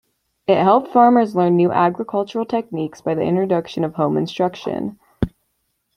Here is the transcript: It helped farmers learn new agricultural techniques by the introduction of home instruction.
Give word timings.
It 0.47 0.57
helped 0.57 0.87
farmers 0.91 1.35
learn 1.35 1.55
new 1.55 1.71
agricultural 1.71 2.43
techniques 2.47 3.01
by 3.01 3.13
the 3.13 3.21
introduction 3.21 3.83
of 3.83 3.93
home 3.93 4.17
instruction. 4.17 4.97